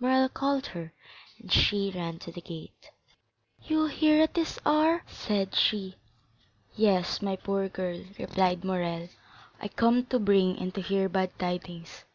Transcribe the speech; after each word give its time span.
Morrel 0.00 0.30
called 0.30 0.68
her, 0.68 0.94
and 1.38 1.52
she 1.52 1.92
ran 1.94 2.18
to 2.20 2.32
the 2.32 2.40
gate. 2.40 2.92
"You 3.62 3.84
here 3.88 4.22
at 4.22 4.32
this 4.32 4.58
hour?" 4.64 5.02
said 5.06 5.54
she. 5.54 5.96
"Yes, 6.76 7.20
my 7.20 7.36
poor 7.36 7.68
girl," 7.68 8.02
replied 8.18 8.64
Morrel; 8.64 9.10
"I 9.60 9.68
come 9.68 10.06
to 10.06 10.18
bring 10.18 10.58
and 10.58 10.74
to 10.76 10.80
hear 10.80 11.10
bad 11.10 11.38
tidings." 11.38 12.06